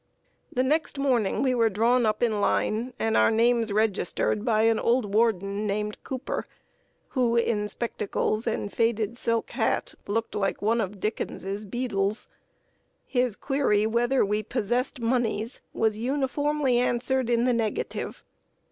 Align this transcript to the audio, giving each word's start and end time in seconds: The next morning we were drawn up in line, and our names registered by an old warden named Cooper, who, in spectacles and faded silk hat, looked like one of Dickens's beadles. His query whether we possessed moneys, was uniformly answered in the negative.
The 0.51 0.63
next 0.63 0.97
morning 0.97 1.43
we 1.43 1.53
were 1.53 1.69
drawn 1.69 2.07
up 2.07 2.23
in 2.23 2.41
line, 2.41 2.91
and 2.97 3.15
our 3.15 3.29
names 3.29 3.71
registered 3.71 4.43
by 4.43 4.63
an 4.63 4.79
old 4.79 5.13
warden 5.13 5.67
named 5.67 6.03
Cooper, 6.03 6.47
who, 7.09 7.35
in 7.35 7.67
spectacles 7.67 8.47
and 8.47 8.73
faded 8.73 9.15
silk 9.15 9.51
hat, 9.51 9.93
looked 10.07 10.33
like 10.33 10.59
one 10.59 10.81
of 10.81 10.99
Dickens's 10.99 11.65
beadles. 11.65 12.29
His 13.05 13.35
query 13.35 13.85
whether 13.85 14.25
we 14.25 14.41
possessed 14.41 14.99
moneys, 14.99 15.61
was 15.71 15.99
uniformly 15.99 16.79
answered 16.79 17.29
in 17.29 17.45
the 17.45 17.53
negative. 17.53 18.23